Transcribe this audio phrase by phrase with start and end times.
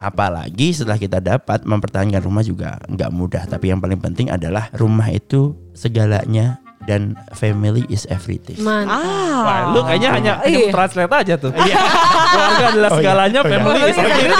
[0.00, 3.44] Apalagi setelah kita dapat mempertahankan rumah juga nggak mudah.
[3.44, 6.56] Tapi yang paling penting adalah rumah itu segalanya
[6.88, 8.56] dan family is everything.
[8.58, 8.96] Mantap.
[9.44, 10.72] Wah, lu kayaknya hanya hanya Iya.
[10.72, 11.52] translate aja tuh.
[12.32, 13.00] Keluarga adalah Oh, iya.
[13.04, 13.52] segalanya, Oh, iya.
[13.52, 14.00] family is Oh, iya.
[14.08, 14.32] everything.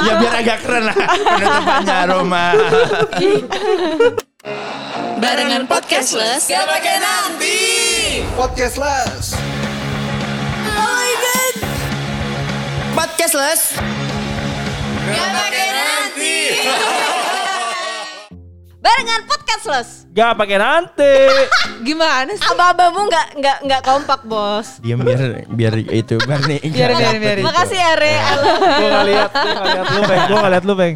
[0.00, 2.50] ya biar agak keren lah penutupannya rumah.
[5.20, 7.58] Barengan podcastless Gak pakai nanti
[8.32, 9.36] Podcastless.
[13.00, 13.80] Podcastless
[15.08, 16.36] Gak pakai nanti
[18.84, 20.04] Barengan podcastless.
[20.12, 21.14] Gak pakai nanti.
[21.88, 22.44] Gimana sih?
[22.44, 24.84] Aba-abamu nggak nggak nggak kompak bos.
[24.84, 26.60] Diam biar biar itu biar nih.
[26.60, 27.36] Biar, biar, biar.
[27.40, 28.14] Makasih ya Re.
[28.20, 30.20] Gue gak lihat, gue gak lihat lu, Peng.
[30.20, 30.94] Gue gak lihat lu, Peng.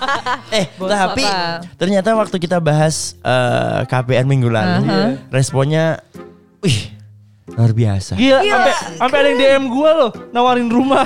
[0.58, 1.66] Eh, Bos tapi apa?
[1.78, 5.98] ternyata waktu kita bahas eh, KPR minggu lalu, responnya,
[6.62, 6.99] wih,
[7.50, 8.12] luar biasa.
[8.14, 11.04] Gila, sampai sampai ada yang DM gue loh, nawarin rumah.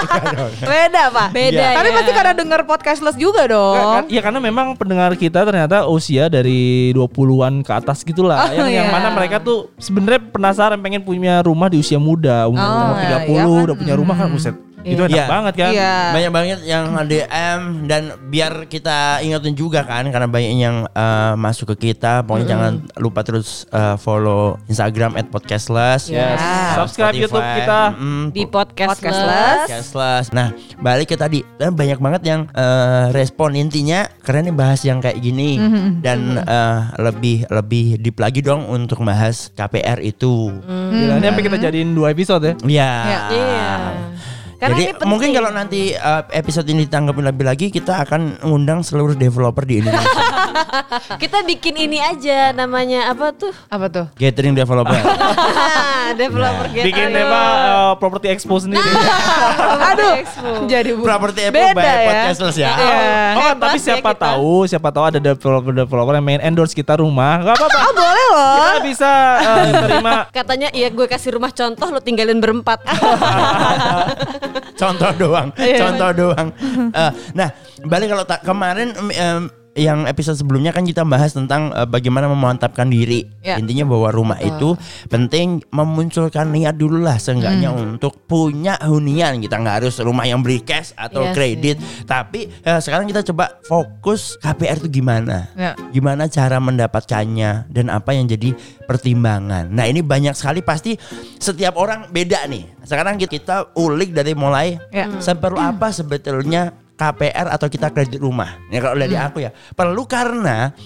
[0.70, 1.28] Beda pak.
[1.30, 1.76] Beda Iya.
[1.76, 1.94] Tapi ya.
[1.94, 3.76] pasti karena denger podcastless juga Nggak, dong.
[3.90, 4.04] kan?
[4.08, 8.38] Ya karena memang pendengar kita ternyata usia dari 20-an ke atas gitulah.
[8.40, 8.92] Oh, yang, yang iya.
[8.92, 13.02] mana mereka tuh sebenarnya penasaran pengen punya rumah di usia muda, umur Oh, umur 30
[13.02, 13.64] iya kan?
[13.66, 14.56] udah punya rumah kan buset.
[14.82, 15.26] Itu enak Iya.
[15.26, 15.70] banget kan?
[15.70, 15.94] Iya.
[16.10, 21.76] Banyak banget yang DM dan biar kita ingetin juga kan karena banyak yang eh, masuk
[21.76, 22.24] ke kita.
[22.24, 26.08] Pokoknya jangan lupa terus eh, follow Instagram @podcastless.
[26.08, 26.40] Yes.
[26.40, 26.76] Ya.
[26.76, 27.80] Subscribe Spotify, YouTube kita.
[27.92, 28.96] mm, Di podcastless.
[28.96, 29.58] Podcastless.
[29.60, 30.26] Podcastless.
[30.32, 31.44] Nah, balik ke tadi.
[31.54, 35.60] Dan banyak banget yang eh, respon intinya keren nih bahas yang kayak gini
[36.00, 40.56] dan eh, lebih lebih deep lagi dong untuk bahas KPR itu.
[40.62, 42.54] Gila, ini sampai kita jadiin dua episode ya.
[42.64, 42.92] Iya.
[43.30, 43.68] Iya.
[44.60, 49.16] Karena Jadi mungkin kalau nanti uh, episode ini ditanggapin lebih lagi kita akan ngundang seluruh
[49.16, 50.20] developer di Indonesia.
[51.22, 53.56] kita bikin ini aja namanya apa tuh?
[53.72, 54.06] Apa tuh?
[54.20, 54.92] Gathering developer.
[56.20, 56.84] Developer Nah.
[56.84, 58.84] Bikin apa uh, property expo sendiri.
[58.84, 60.14] Aduh.
[60.20, 60.50] Expo.
[60.68, 61.96] Jadi bu- Property Apple Beda by ya.
[62.04, 62.68] Podcastless ya.
[62.68, 62.98] Iya.
[63.32, 64.24] Oh, Hebat tapi ya siapa kita.
[64.28, 67.40] tahu, siapa tahu ada developer-developer yang main endorse kita rumah.
[67.42, 67.78] Gak apa-apa.
[67.80, 68.56] Oh boleh loh.
[68.58, 72.82] Kita bisa uh, terima Katanya iya gue kasih rumah contoh lo tinggalin berempat.
[74.74, 75.78] contoh doang, Iya.
[75.86, 76.48] contoh doang.
[76.90, 77.48] Eh, nah,
[77.84, 82.26] balik kalau tak kemarin em, em, yang episode sebelumnya kan kita bahas tentang eh, bagaimana
[82.26, 83.22] memantapkan diri.
[83.38, 83.54] Ya.
[83.54, 84.74] Intinya bahwa rumah itu
[85.06, 87.94] penting memunculkan niat dulu lah seenggaknya Hmm.
[87.96, 89.38] untuk punya hunian.
[89.38, 91.76] Kita nggak harus rumah yang beli cash atau Iya kredit.
[92.04, 95.46] Tapi eh, sekarang kita coba fokus KPR itu gimana?
[95.54, 95.78] Ya.
[95.90, 98.52] Gimana cara mendapatkannya dan apa yang jadi
[98.84, 99.70] pertimbangan.
[99.70, 100.98] Nah, ini banyak sekali pasti
[101.38, 102.66] setiap orang beda nih.
[102.82, 105.06] Sekarang kita- kita ulik dari mulai Ya.
[105.22, 108.60] seperlu apa sebetulnya KPR atau kita kredit rumah.
[108.68, 110.76] Ya kalau dari aku ya, perlu karena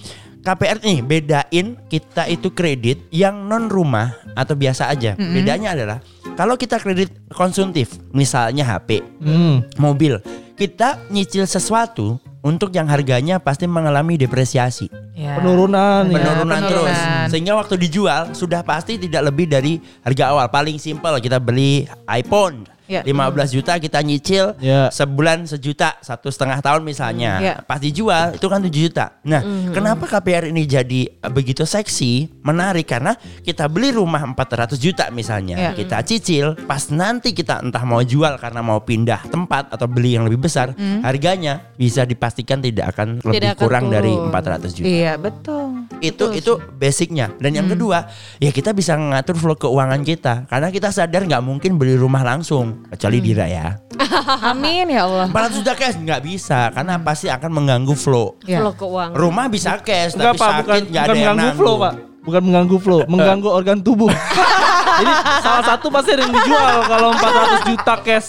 [0.44, 5.18] KPR nih bedain kita itu kredit yang non rumah atau biasa aja.
[5.18, 5.98] Bedanya adalah
[6.38, 9.66] kalau kita kredit konsumtif, misalnya HP, Hmm.
[9.74, 10.22] mobil,
[10.54, 15.40] kita nyicil sesuatu untuk yang harganya pasti mengalami depresiasi Ya.
[15.40, 16.20] penurunan ya.
[16.20, 17.26] penurunan terus penurunan.
[17.32, 22.68] sehingga waktu dijual sudah pasti tidak lebih dari harga awal paling simpel kita beli iPhone
[22.84, 23.00] Ya.
[23.00, 24.92] 15 juta kita nyicil Ya.
[24.92, 27.54] sebulan sejuta satu setengah tahun misalnya Ya.
[27.58, 29.40] pas dijual itu kan 7 juta nah
[29.72, 35.56] kenapa KPR ini jadi eh, begitu seksi menarik karena kita beli rumah 400 juta misalnya
[35.56, 35.70] Ya.
[35.72, 40.28] kita cicil pas nanti kita entah mau jual karena mau pindah tempat atau beli yang
[40.28, 44.28] lebih besar harganya bisa dipastikan tidak akan lebih Tidak akan kurang dari turun.
[44.28, 45.63] 400 juta Iya betul.
[46.04, 47.32] Itu itu basicnya.
[47.40, 48.04] Dan yang kedua
[48.42, 50.44] ya kita bisa ngatur flow keuangan kita.
[50.50, 53.80] Karena kita sadar nggak mungkin beli rumah langsung kecuali Dira ya.
[54.50, 55.26] Amin ya Allah.
[55.32, 56.70] 400 juta cash nggak bisa.
[56.74, 58.36] Karena pasti akan mengganggu flow.
[58.44, 58.60] Ya.
[58.60, 59.16] Lo keuangan.
[59.16, 62.13] rumah bisa cash Enggak tapi Pak, sakit nggak bukan ada yang mengganggu flow, Pak.
[62.24, 64.08] Bukan mengganggu flow, mengganggu organ tubuh.
[64.94, 65.10] Jadi
[65.42, 68.28] salah satu pasti ada yang dijual kalau 400 juta cash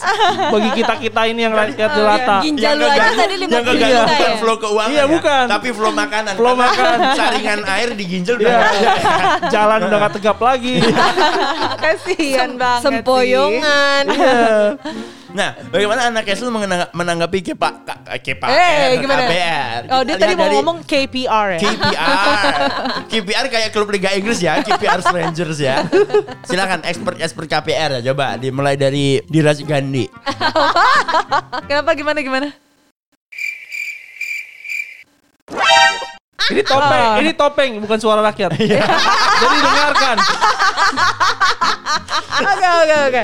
[0.49, 2.35] bagi kita-kita ini yang rakyat jelata.
[2.41, 4.35] Ginjal yang lu aja tadi yang 50 keganggu juta bukan ya.
[4.35, 5.43] flow keuangan Iya, ya, bukan.
[5.45, 6.97] tapi flow makanan Flow Karena makan.
[7.13, 8.57] saringan air di ginjal udah Iya.
[8.57, 8.89] ada.
[9.53, 10.73] Jalan udah gak tegap lagi.
[11.77, 12.81] Kasihan banget.
[12.83, 14.03] Sempoyongan.
[15.35, 16.47] Nah, bagaimana anak Kesel
[16.95, 17.83] menanggapi kepa
[18.47, 19.27] Eh, gimana?
[19.27, 19.81] KPR?
[19.91, 21.59] Oh dia tadi mau ngomong KPR ya.
[21.59, 22.53] KPR.
[23.11, 25.83] KPR kayak klub Liga Inggris ya, KPR Rangers ya.
[26.47, 30.07] Silakan expert expert KPR ya, coba dimulai dari Diraj Gandhi.
[31.69, 32.47] Kenapa gimana gimana?
[36.45, 38.53] Ini topeng, ini topeng bukan suara rakyat.
[39.41, 40.15] Jadi dengarkan.
[42.35, 43.21] Oke oke oke.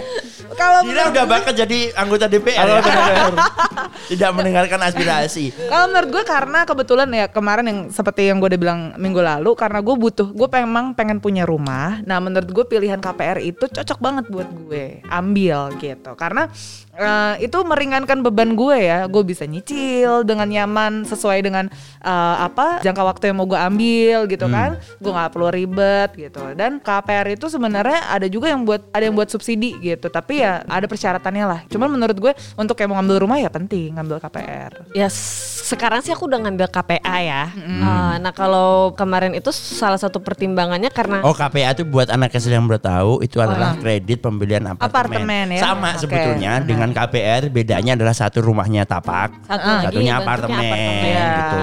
[0.51, 2.79] Kalau Dira udah bakal jadi anggota DPR ya.
[2.83, 3.33] DPR.
[4.11, 5.55] Tidak mendengarkan aspirasi.
[5.55, 9.55] Kalau menurut gue karena kebetulan ya kemarin yang seperti yang gue udah bilang minggu lalu
[9.55, 12.03] karena gue butuh gue memang pengen punya rumah.
[12.03, 16.51] Nah menurut gue pilihan KPR itu cocok banget buat gue ambil gitu karena
[17.01, 19.05] eh, itu meringankan beban gue ya.
[19.05, 21.65] Gue bisa nyicil dengan nyaman sesuai dengan
[21.99, 24.53] eh, apa jangka waktu yang mau gue ambil gitu Hmm.
[24.53, 24.69] kan.
[24.97, 26.43] Gue nggak perlu ribet gitu.
[26.53, 30.07] Dan KPR itu sebenarnya ada juga yang buat ada yang buat subsidi gitu.
[30.07, 31.59] Tapi ya ada persyaratannya lah.
[31.65, 34.71] Cuman menurut gue untuk yang mau ngambil rumah ya penting ngambil KPR.
[34.91, 35.07] Ya
[35.61, 37.43] sekarang sih aku udah ngambil KPA ya.
[37.51, 42.51] Eh, nah kalau kemarin itu salah satu pertimbangannya karena Oh KPA itu buat anak kecil
[42.51, 44.91] yang belum tahu itu adalah kredit pembelian apartemen.
[44.91, 45.61] Apartemen ya?
[45.61, 46.03] Sama Oke.
[46.03, 51.05] sebetulnya dengan KPR bedanya adalah satu rumahnya tapak, Satu lagi satunya apartemen, apartemen.
[51.05, 51.29] Iya.
[51.37, 51.59] gitu.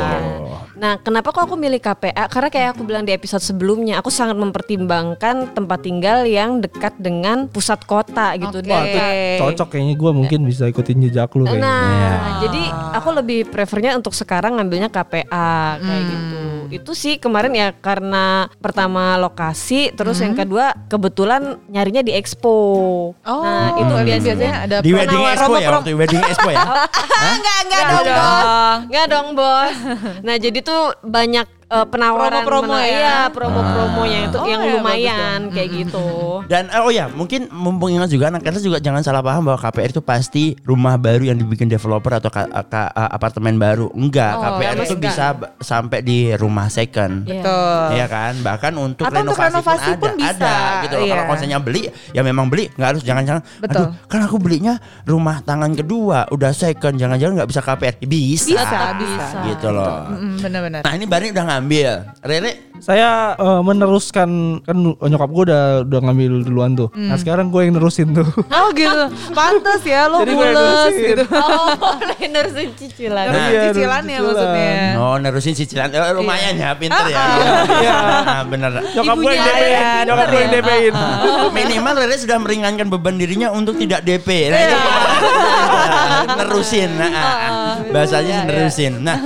[0.79, 2.31] Nah, kenapa kok aku milih KPA?
[2.31, 7.51] Karena kayak aku bilang di episode sebelumnya, aku sangat mempertimbangkan tempat tinggal yang dekat dengan
[7.51, 8.63] pusat kota gitu.
[8.63, 11.67] Itu Dan cocok kayaknya gue mungkin bisa ikutin jejak lu kayaknya.
[11.67, 12.15] Nah, Iya.
[12.47, 12.63] jadi
[12.95, 16.39] aku lebih prefernya untuk sekarang ngambilnya KPA kayak gitu.
[16.69, 22.55] Itu sih kemarin ya karena pertama lokasi, terus yang kedua kebetulan nyarinya di Expo.
[23.19, 24.07] Oh, nah, itu hmm.
[24.07, 26.65] biasanya biasanya ada Di wedding penawar- expo ya waktu wedding expo ya.
[27.35, 28.43] enggak, enggak dong, Enggak bos.
[28.45, 28.79] dong.
[28.85, 29.75] Enggak dong, bos.
[30.21, 32.97] Nah, jadi tuh banyak eh, penawaran Promo-promo mena- ya?
[32.99, 36.07] Iya, promo-promo yang itu Oh, yang ya, lumayan kayak gitu.
[36.45, 39.61] Dan eh, oh ya, mungkin mumpung ingat juga anak kecil juga jangan salah paham bahwa
[39.61, 43.93] KPR itu pasti rumah baru yang dibikin developer atau ka- ka- apartemen baru.
[43.93, 45.05] Enggak, Oh, KPR itu enggak.
[45.05, 47.25] bisa b- sampai di rumah second.
[47.25, 47.43] Iya.
[47.43, 47.81] Betul.
[47.91, 51.07] Iya kan, bahkan untuk Atau untuk renovasi, renovasi pun, pun ada, bisa, ada gitu loh.
[51.07, 51.29] Kalau iya.
[51.29, 53.43] konsepnya beli, ya memang beli, nggak harus jangan-jangan.
[53.59, 53.85] Betul.
[53.85, 54.75] Aduh, kan aku belinya
[55.05, 57.95] rumah tangan kedua, udah second, jangan-jangan nggak bisa KPR.
[58.01, 59.27] Bisa, Bisa, bisa.
[59.47, 60.09] gitu loh.
[60.09, 60.81] Mm, benar-benar.
[60.81, 61.91] Nah ini Bani udah ngambil,
[62.23, 64.31] Rere Saya eh, meneruskan
[64.63, 66.87] kan nyokap gue udah udah ngambil duluan tuh.
[66.95, 68.23] Nah sekarang gue yang nerusin tuh.
[68.55, 69.03] Oh gitu.
[69.31, 71.03] Pantes ya lo Jadi mules nerusin.
[71.11, 71.25] gitu.
[71.35, 71.75] Oh,
[72.23, 73.25] nerusin cicilan.
[73.27, 73.51] Nah.
[73.51, 74.31] cicilannya cicilan.
[74.31, 74.73] maksudnya.
[74.95, 77.19] Oh nerusin cicilan, Eh, lumayan ya, pinter ya.
[77.83, 77.97] Iya.
[78.23, 78.71] Nah, bener.
[78.95, 80.57] Nyokap gue yang DP-in, ya, nyokap gue yang ya.
[80.63, 80.95] DP-in.
[81.59, 84.55] Minimal Rere sudah meringankan beban dirinya untuk tidak DP.
[84.55, 84.79] Nah, itu
[86.39, 86.91] nerusin.
[86.95, 87.11] Nah,
[87.91, 89.03] bahasanya nerusin.
[89.03, 89.19] Nah,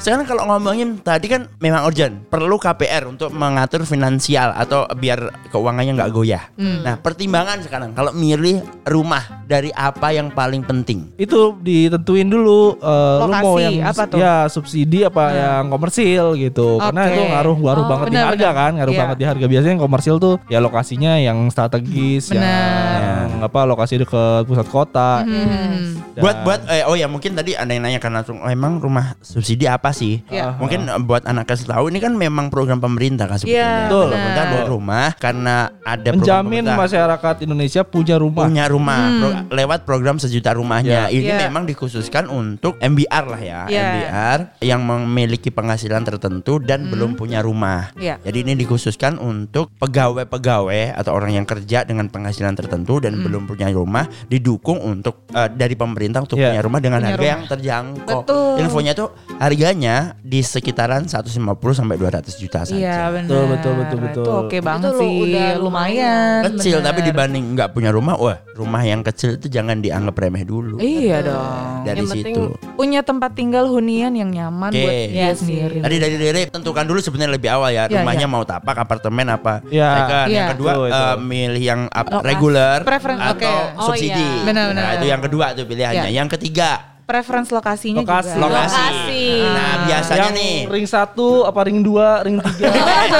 [0.00, 5.92] sekarang kalau ngomongin tadi kan memang urgent, perlu KPR untuk mengatur finansial atau biar keuangannya
[5.94, 6.48] nggak goyah.
[6.56, 11.12] Nah, pertimbangan sekarang kalau milih rumah dari apa yang paling penting?
[11.14, 14.16] Itu ditentuin dulu eh, lu Lokasi, mau yang apa tuh?
[14.16, 16.80] ya subsidi apa yang komersil gitu.
[16.80, 17.12] Karena Oke.
[17.12, 18.52] itu ngaruh ngaruh Oh, banget di benar, harga benar.
[18.56, 19.00] kan, ngaruh Iya.
[19.04, 19.44] banget di harga.
[19.46, 22.96] Biasanya yang komersil tuh ya lokasinya yang strategis, yang, Benar.
[23.28, 25.28] yang apa lokasi deket pusat kota.
[25.28, 26.00] Hmm.
[26.16, 28.78] Dan- Buat buat eh, oh ya mungkin tadi ada yang nanya karena langsung oh, emang
[28.78, 30.22] rumah subsidi apa sih?
[30.26, 30.56] Iya.
[30.56, 33.60] Mungkin eh, buat anak kasih tahu ini kan memang program pemerintah kan sebetulnya.
[33.60, 34.08] Iya, Betul.
[34.10, 38.42] Pemerintah buat rumah karena ada program menjamin pemerintah masyarakat Indonesia punya rumah.
[38.42, 41.06] punya rumah pro- lewat program sejuta rumahnya.
[41.06, 41.12] Ya.
[41.12, 41.38] Ini Ya.
[41.44, 43.82] memang dikhususkan untuk MBR lah ya, Ya.
[43.88, 47.90] MBR yang memiliki penghasilan tertentu dan belum punya rumah.
[47.96, 48.16] Ya.
[48.20, 49.70] Jadi ini dikhususkan untuk
[50.14, 55.48] pegawai-pegawai atau orang yang kerja dengan penghasilan tertentu dan belum punya rumah didukung untuk eh,
[55.48, 56.50] dari pemerintah untuk Ya.
[56.50, 57.30] punya rumah dengan Punya harga rumah.
[57.30, 58.20] yang terjangkau.
[58.20, 58.54] Betul.
[58.60, 59.79] Infonya tuh harganya
[60.20, 61.32] di sekitaran 150
[61.72, 62.72] sampai 200 juta saja.
[62.72, 63.26] Iya benar.
[63.26, 64.24] Betul, betul, betul, betul.
[64.24, 65.14] Itu oke banget Itu sih.
[65.24, 66.40] udah lumayan.
[66.46, 66.86] Kecil benar.
[66.86, 70.76] tapi dibanding nggak punya rumah, wah rumah yang kecil itu jangan dianggap remeh dulu.
[70.76, 71.82] Iya dong.
[71.82, 72.42] Dari Yang penting situ.
[72.74, 74.78] Punya tempat tinggal hunian yang nyaman Oke.
[74.78, 75.38] buat dia Iya sih.
[75.48, 75.78] sendiri.
[75.80, 78.32] Tadi dari Rere tentukan dulu sebenarnya lebih awal ya, Iya, rumahnya iya.
[78.32, 79.64] mau tapak, apartemen apa.
[79.66, 79.88] Iya.
[79.90, 80.26] Second.
[80.26, 80.50] Yang Iya.
[80.52, 81.00] kedua Betul, itu.
[81.00, 81.80] eh, milih yang
[82.20, 83.52] reguler Preferen- atau oke.
[83.76, 84.12] Oh, subsidi.
[84.12, 84.44] iya.
[84.44, 84.82] Benar-benar.
[84.82, 86.08] Nah, itu yang kedua tuh pilihannya.
[86.08, 86.16] Iya.
[86.16, 86.70] Yang ketiga
[87.10, 88.30] Preference lokasinya Lokasi.
[88.30, 88.38] juga.
[88.38, 88.78] lokasi.
[88.78, 89.24] Lokasi.
[89.42, 92.70] Nah, biasanya yang nih ring satu apa ring dua, ring tiga,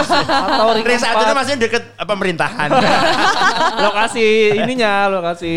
[0.46, 1.34] atau ring, Ring satu itu empat.
[1.34, 2.68] maksudnya deket eh, pemerintahan.
[3.84, 4.26] lokasi
[4.56, 5.54] ininya, lokasi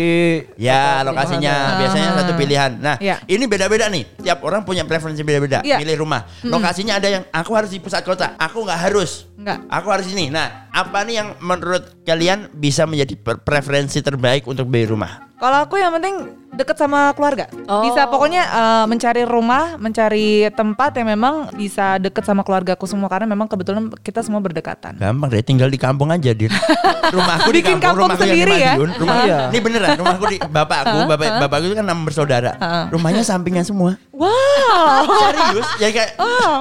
[0.56, 2.70] ya, lokasinya biasanya satu pilihan.
[2.74, 3.22] Nah, Iya.
[3.26, 4.02] ini beda-beda nih.
[4.18, 5.62] Tiap orang punya preferensi beda-beda.
[5.62, 5.78] Iya.
[5.78, 6.26] Milih rumah.
[6.42, 9.30] Lokasinya ada yang aku harus di pusat kota, aku nggak harus.
[9.34, 9.62] Enggak.
[9.68, 10.30] Aku harus ini.
[10.30, 15.32] Nah, apa nih yang menurut kalian bisa menjadi preferensi terbaik untuk beli rumah?
[15.34, 17.50] Kalau aku yang penting deket sama keluarga.
[17.66, 17.82] Oh.
[17.82, 23.26] Bisa pokoknya eh, mencari rumah, mencari tempat yang memang bisa deket sama keluargaku semua karena
[23.26, 24.94] memang kebetulan kita semua berdekatan.
[24.96, 26.54] Gampang deh, tinggal di kampung aja, Dir.
[27.14, 28.72] Rumahku di Bikin kampung, kampung rumahku yang di sendiri ya?
[28.78, 28.90] Madiun.
[28.96, 29.38] Rumah, Iya.
[29.50, 32.50] Ini beneran, rumahku di bapakku, bapak bapakku itu kan enam bersaudara.
[32.88, 33.98] Rumahnya sampingan semua.
[34.14, 35.02] Wow.
[35.34, 35.68] Serius?
[35.76, 36.10] Ya kayak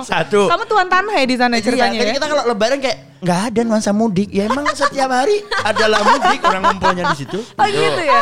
[0.04, 0.50] satu.
[0.50, 2.16] Kamu tuan tanah ya di sana Iya, ceritanya jadi ya?
[2.18, 4.30] kita kalau lebaran kayak nggak ada nuansa mudik.
[4.30, 7.40] Ya emang setiap hari adalah mudik orang ngumpulnya di situ.
[7.40, 8.22] Oh gitu ya?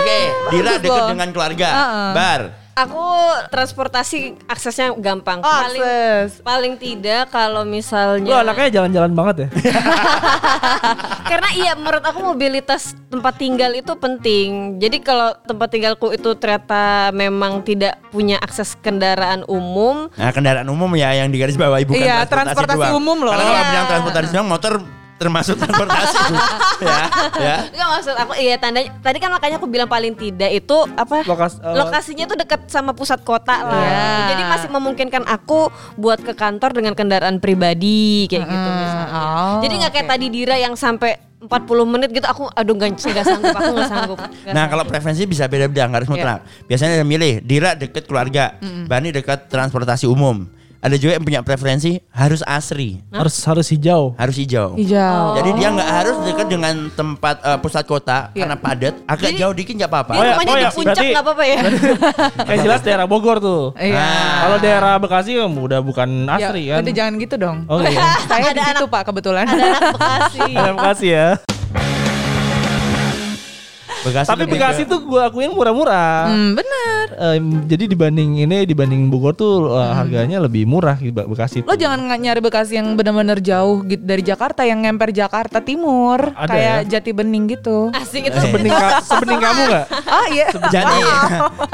[0.00, 0.18] Oke,
[0.50, 1.08] Dira Bagus deket loh.
[1.12, 1.68] dengan keluarga.
[1.68, 2.10] Heeh.
[2.16, 2.40] Bar.
[2.72, 3.02] Aku
[3.50, 5.40] transportasi aksesnya gampang.
[5.40, 6.40] Oh, paling akses.
[6.40, 9.48] paling tidak kalau Lu misalnya anaknya jalan-jalan banget ya.
[11.30, 14.78] karena iya menurut aku mobilitas tempat tinggal itu penting.
[14.78, 20.90] Jadi kalau tempat tinggalku itu ternyata memang tidak punya akses kendaraan umum, Nah kendaraan umum
[20.94, 22.98] ya yang di garis bawah bukan Iya, transportasi, transportasi doang.
[22.98, 23.32] umum loh.
[23.34, 23.70] Karena kalau Iya.
[23.70, 24.72] bilang transportasi doang motor
[25.20, 26.16] termasuk transportasi
[26.80, 27.00] ya
[27.36, 31.20] ya Enggak maksud aku iya tandanya tadi kan makanya aku bilang paling tidak itu apa
[31.22, 33.76] Lokas- eh, lokasinya tuh dekat sama pusat kota lah.
[33.76, 34.00] Iya.
[34.32, 39.06] Jadi masih memungkinkan aku buat ke kantor dengan kendaraan pribadi kayak gitu misalnya.
[39.12, 40.12] oh, Jadi nggak kayak oke.
[40.16, 41.48] tadi Dira yang sampai 40
[41.86, 44.18] menit gitu aku aduh nggak nggak sanggup aku nggak sanggup.
[44.18, 44.70] Nggak Nah sanggup.
[44.70, 46.38] kalau preferensi bisa beda-beda nggak harus mutlak.
[46.64, 50.48] Biasanya ada milih Dira deket keluarga, Bani deket transportasi umum.
[50.80, 54.16] Ada juga yang punya preferensi harus asri, Harus harus hijau.
[54.16, 54.72] harus hijau.
[54.74, 55.36] Hijau.
[55.36, 58.40] Jadi dia nggak harus dekat dengan tempat eh, pusat kota Iya.
[58.40, 58.94] karena padat.
[59.04, 60.12] Agak Jadi- jauh dikit nggak apa-apa.
[60.14, 61.56] Oh ya, oh ya, di puncak berarti- nggak apa-apa ya?
[62.48, 63.76] Yang jelas daerah Bogor tuh.
[63.76, 64.08] Iya.
[64.40, 66.80] Kalau daerah Bekasi ya udah bukan Ya, asri kan.
[66.80, 67.58] udah jangan gitu dong.
[67.68, 68.00] Oh iya.
[68.30, 69.44] Saya Ada di situ Pak kebetulan.
[69.44, 70.40] Ada anak Bekasi.
[70.50, 71.28] Daerah Bekasi ya.
[74.00, 76.26] Bekasi Tapi Bekasi tuh gua akuin murah-murah.
[76.26, 77.04] Hmm, bener.
[77.12, 81.62] Eh, jadi dibanding ini dibanding Bogor tuh eh, harganya lebih murah di Be- Bekasi.
[81.62, 86.32] Lo jangan nggak nyari Bekasi yang benar-benar jauh gitu dari Jakarta yang ngemper Jakarta Timur
[86.32, 86.88] Ada kayak ya?
[86.96, 87.92] Jati Bening gitu.
[87.92, 88.38] Asik itu.
[88.40, 89.84] sebening ka- sebening kamu nggak?
[90.06, 90.46] Ah iya.
[90.70, 90.96] Jadi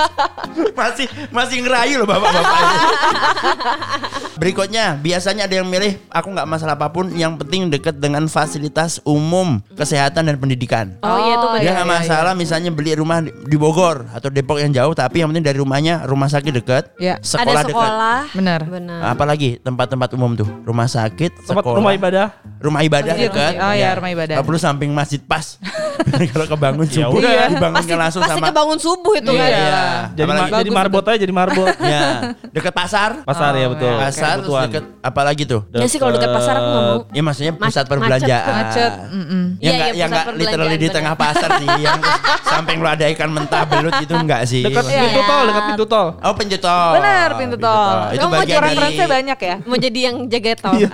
[0.78, 2.60] masih masih ngerayu loh bapak-bapak.
[4.40, 9.00] Berikutnya biasanya ada yang milih aku nggak masalah apa pun yang penting dekat dengan fasilitas
[9.02, 10.92] umum kesehatan dan pendidikan.
[11.00, 11.62] Oh iya itu Oh, benar.
[11.62, 15.28] Dia nggak iya, masalah misalnya beli rumah di Bogor atau Depok yang jauh tapi yang
[15.28, 17.20] penting dari rumahnya rumah sakit dekat, Iya.
[17.20, 17.76] sekolah Ada dekat.
[17.76, 18.20] sekolah.
[18.32, 18.60] Benar.
[18.66, 19.00] Benar.
[19.06, 22.26] Apalagi tempat-tempat umum tuh, rumah sakit, Tempat sekolah, rumah ibadah.
[22.56, 23.52] rumah ibadah dekat.
[23.54, 24.40] Oh iya, rumah ibadah.
[24.40, 25.60] Perlu samping masjid pas.
[26.32, 27.18] Kalau kebangun Ya subuh.
[27.18, 27.44] Iya.
[27.50, 29.48] dibangunkan Pasti langsung pasti sama kebangun subuh itu kan.
[29.48, 29.80] Iya.
[30.14, 31.74] Jadi ma- Apalagi- jadi marbot aja jadi marbot.
[31.92, 32.02] ya,
[32.48, 33.10] dekat pasar.
[33.22, 33.90] Pasar ya Oh, betul.
[33.90, 33.98] iya.
[34.00, 34.66] Pasar terus Kebutuhan.
[34.70, 35.60] dekat apalagi tuh?
[35.68, 36.98] Ya sih kalau dekat pasar aku nggak mau.
[37.10, 38.52] Ya maksudnya pusat perbelanjaan.
[38.62, 38.92] macet.
[38.92, 39.10] Yang
[39.58, 41.98] Iya, enggak iya, yang enggak literally di tengah pasar sih, yang
[42.42, 44.62] samping lu ada ikan mentah belut itu enggak sih.
[44.62, 45.02] Dekat Iya.
[45.02, 46.06] pintu tol, dekat pintu tol.
[46.16, 46.92] Oh pintu tol.
[46.94, 47.96] Benar pintu tol.
[48.08, 49.56] Itu Kamu mau bagian dari referensinya banyak ya?
[49.62, 50.74] Mau jadi yang jaga tol.
[50.76, 50.88] Iya.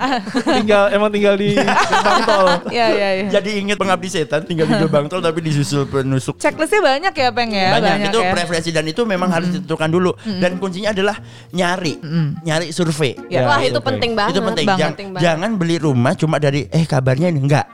[0.53, 2.47] tinggal emang tinggal di gerbang tol.
[2.69, 3.27] Iya iya iya.
[3.31, 6.35] Jadi inget pengabdi setan tinggal di gerbang tol tapi disusul penusuk.
[6.37, 7.69] Checklistnya banyak ya Peng ya?
[7.73, 8.31] banyak, itu ya.
[8.31, 11.17] preferensi dan itu memang harus ditentukan dulu dan kuncinya adalah
[11.49, 11.97] nyari
[12.41, 14.31] nyari survei Ya, Wah iya, itu penting banget.
[14.31, 14.79] itu penting banget.
[14.79, 15.23] Jang- Penting banget.
[15.23, 17.65] jangan beli rumah cuma dari eh kabarnya ini enggak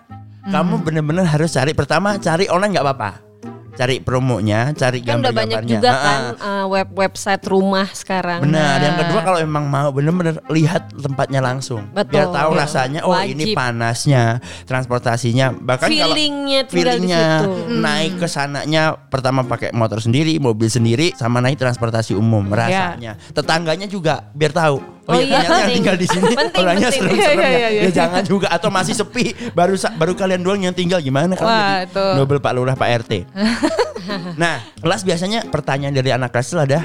[0.46, 3.10] kamu bener-bener harus cari pertama cari online nggak apa-apa
[3.79, 8.43] cari promonya cari Kan udah banyak gambar-gambarnya juga kan uh, web website rumah sekarang.
[8.43, 8.75] Benar.
[8.83, 12.12] Yang kedua kalau emang mau bener-bener lihat tempatnya langsung, Betul.
[12.12, 12.59] biar tahu Iya.
[12.59, 13.00] rasanya.
[13.07, 13.55] Oh ini Wajib.
[13.55, 14.24] panasnya,
[14.67, 17.51] transportasinya, bahkan kalau Feelingnya di feelingnya situ.
[17.71, 23.15] naik ke sananya pertama pakai motor sendiri, mobil sendiri, sama naik transportasi umum rasanya.
[23.31, 24.99] Tetangganya juga biar tahu.
[25.09, 25.75] Oh, Oh iya, iya, yang penting.
[25.81, 27.49] tinggal di sini Penting, orangnya serem-serem Iya, ya.
[27.49, 27.81] iya, iya.
[27.81, 31.81] Ya jangan juga atau masih sepi baru baru kalian doang yang tinggal gimana kalau Wah,
[31.81, 32.05] jadi itu.
[32.13, 33.13] Nobel Pak Lurah Pak RT.
[34.41, 36.79] nah, kelas biasanya pertanyaan dari anak kelas itu ada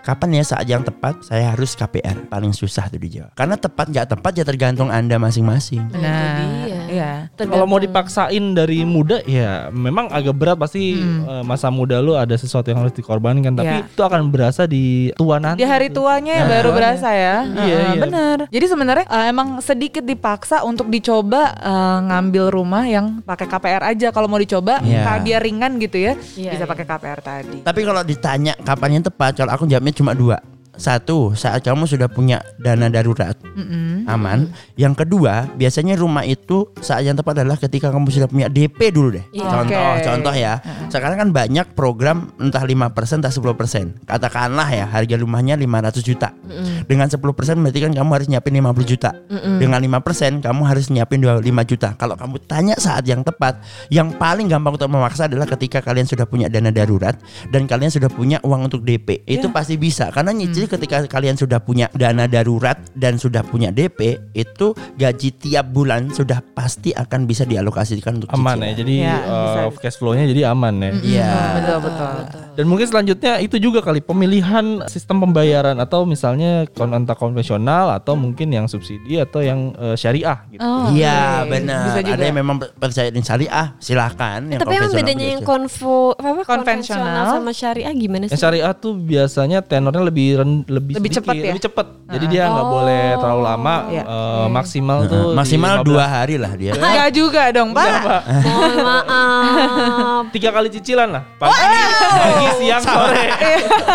[0.00, 3.34] Kapan ya saat yang tepat saya harus KPR paling susah tuh dijawab.
[3.34, 5.82] Karena tepat nggak tepat ya tergantung anda masing-masing.
[5.90, 6.62] Nah, Nah.
[6.96, 7.28] Iya.
[7.38, 12.32] Kalau mau dipaksain dari muda ya memang agak berat pasti eh, masa muda lu ada
[12.32, 13.84] sesuatu yang harus dikorbankan tapi Iya.
[13.84, 15.60] itu akan berasa di tua nanti.
[15.60, 16.76] Di hari tuanya ya Nah, baru tuanya.
[16.76, 17.36] berasa ya.
[17.44, 18.00] Iya, iya.
[18.00, 18.38] Bener.
[18.48, 24.08] Jadi sebenarnya eh, emang sedikit dipaksa untuk dicoba eh, ngambil rumah yang pakai KPR aja.
[24.08, 26.68] Kalau mau dicoba, ka- biar ringan gitu ya, Iya, bisa iya.
[26.68, 27.58] pakai KPR tadi.
[27.60, 30.38] Tapi kalau ditanya kapan yang tepat, kalau aku jawabnya cuma dua.
[30.72, 33.85] Satu, saat kamu sudah punya dana darurat, Mm-mm.
[34.06, 34.50] Aman.
[34.78, 39.18] Yang kedua, biasanya rumah itu saat yang tepat adalah ketika kamu sudah punya DP dulu
[39.18, 39.24] deh.
[39.34, 39.46] Iya.
[39.50, 40.62] Contoh, contoh ya.
[40.88, 44.06] Sekarang kan banyak program entah 5% entah 10%.
[44.06, 46.30] Katakanlah ya harga rumahnya 500 juta.
[46.86, 47.18] Dengan 10%
[47.60, 49.10] berarti kan kamu harus nyiapin 50 juta.
[49.58, 51.88] Dengan 5% kamu harus nyiapin 25 juta.
[51.98, 53.58] Kalau kamu tanya saat yang tepat,
[53.90, 57.18] yang paling gampang untuk memaksa adalah ketika kalian sudah punya dana darurat
[57.50, 59.26] dan kalian sudah punya uang untuk DP.
[59.26, 63.95] Itu pasti bisa karena nyicil ketika kalian sudah punya dana darurat dan sudah punya DP,
[64.32, 68.66] itu gaji tiap bulan sudah pasti akan bisa dialokasikan untuk aman cicilan.
[68.66, 68.74] ya.
[68.76, 69.60] Jadi Ya, bisa.
[69.78, 70.90] cash flow-nya jadi aman ya.
[70.96, 71.32] Iya.
[71.54, 72.12] Betul betul.
[72.54, 78.14] Dan mungkin selanjutnya itu juga kali pemilihan sistem pembayaran atau misalnya kon- entah konvensional atau
[78.14, 80.60] mungkin yang subsidi atau yang eh, syariah gitu.
[80.60, 81.50] Oh, Iya oke.
[81.50, 81.84] benar.
[81.86, 82.14] Bisa juga.
[82.14, 84.40] Ada yang memang percaya di syariah, silahkan.
[84.42, 86.46] Yang Tapi konvensional bedanya yang konvo apa Konvensional.
[86.46, 88.32] konvensional sama syariah gimana sih?
[88.32, 91.44] Yang syariah tuh biasanya tenornya lebih ren- lebih Lebih sedikit, cepat ya?
[91.46, 91.86] lebih cepat.
[92.06, 93.74] Jadi dia nggak boleh terlalu lama.
[93.88, 94.02] Iya.
[94.02, 95.88] eh, maksimal tuh di maksimal 15.
[95.88, 96.72] dua hari lah dia.
[96.74, 97.86] Enggak juga dong, Pak.
[97.86, 98.22] Enggak, Pak.
[98.44, 100.22] Mohon maaf.
[100.34, 101.22] Tiga kali cicilan lah.
[101.38, 101.54] Pagi,
[102.18, 103.26] pagi siang, sore.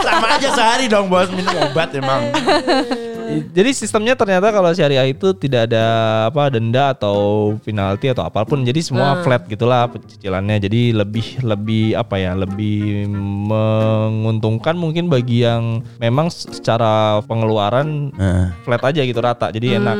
[0.01, 2.21] Sama aja sehari dong bos minum obat emang.
[3.51, 5.85] Jadi sistemnya ternyata kalau syariah itu tidak ada
[6.27, 8.61] apa denda atau penalti atau apa pun.
[8.63, 10.59] Jadi semua flat gitulah cicilannya.
[10.59, 12.35] Jadi lebih lebih apa ya?
[12.35, 13.07] Lebih
[13.51, 18.45] menguntungkan mungkin bagi yang memang secara pengeluaran Heeh.
[18.67, 19.47] flat aja gitu rata.
[19.49, 19.97] Jadi enak.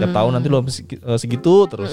[0.00, 1.92] Setiap tahun nanti lo eh, segitu terus.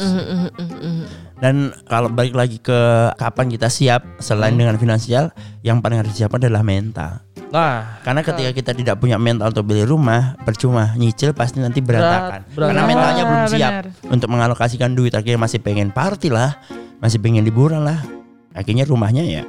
[1.38, 5.29] Dan kalau balik lagi ke kapan kita siap selain dengan finansial,
[5.62, 7.27] yang paling harus disiapkan adalah mental.
[7.48, 12.44] Nah, Karena ketika kita tidak punya mental untuk beli rumah, percuma nyicil pasti nanti berantakan.
[12.50, 12.68] berantakan.
[12.68, 13.74] Karena mentalnya belum Ah, siap
[14.06, 15.13] untuk mengalokasikan duit.
[15.13, 16.60] Akhirnya masih pengen party lah,
[16.98, 18.04] masih pengen liburan lah.
[18.51, 19.44] Akhirnya rumahnya ya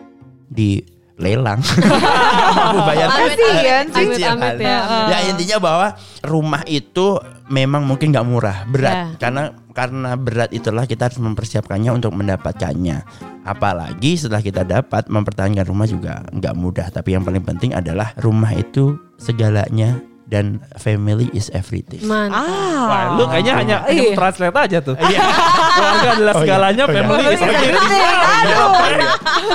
[0.48, 1.58] dilelang.
[1.66, 4.06] Nggak mampu bayar Kasihan sih.
[4.06, 4.36] cicilan.
[4.36, 4.78] Amit-amit ya.
[5.08, 5.86] Ya intinya bahwa
[6.22, 7.06] rumah itu
[7.48, 8.94] memang mungkin nggak murah, berat.
[8.94, 9.04] Ya.
[9.18, 13.02] Karena karena berat itulah kita harus mempersiapkannya untuk mendapatkannya.
[13.48, 16.92] Apalagi setelah kita dapat mempertahankan rumah juga nggak mudah.
[16.92, 19.96] Tapi yang paling penting adalah rumah itu segalanya
[20.28, 22.04] dan family is everything.
[22.04, 22.44] Mantap.
[22.84, 24.12] wah, lu kayaknya hanya, Iya.
[24.12, 24.92] translate aja tuh.
[25.00, 26.42] Keluarga adalah Oh iya.
[26.44, 26.96] segalanya, Oh iya.
[27.00, 27.58] family is Oh iya.
[27.58, 28.04] everything.
[28.28, 28.68] Aduh.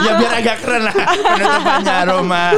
[0.04, 2.50] ya biar agak keren lah penutupannya rumah.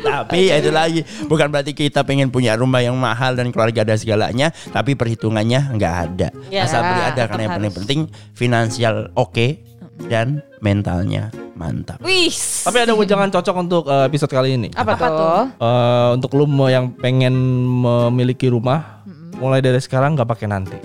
[0.00, 3.94] tapi ya itu lagi bukan berarti kita pengen punya rumah yang mahal dan keluarga ada
[3.94, 6.28] segalanya, tapi perhitungannya nggak ada.
[6.48, 7.98] Ya, Asal beli ada karena yang paling penting
[8.32, 9.60] finansial oke
[10.08, 11.28] dan mentalnya
[11.60, 12.00] mantap.
[12.00, 12.32] Wih.
[12.32, 14.68] Tapi ada jangan cocok untuk eh, episode kali ini.
[14.72, 15.44] Apa, Apa tuh?
[15.60, 17.36] Eh, untuk lu yang pengen
[17.84, 19.04] memiliki rumah,
[19.36, 20.76] mulai dari sekarang nggak pakai nanti.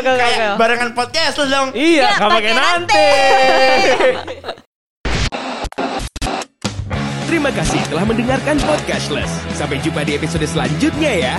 [0.00, 1.68] Kayak barengan podcast lu dong.
[1.76, 3.06] Iya, nggak pakai nanti.
[7.30, 9.30] Terima kasih telah mendengarkan Podcastless.
[9.54, 11.36] Sampai jumpa di episode selanjutnya ya.